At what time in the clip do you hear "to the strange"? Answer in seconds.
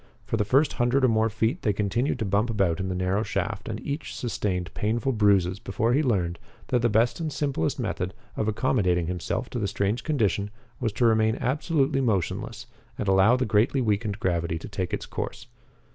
9.51-10.03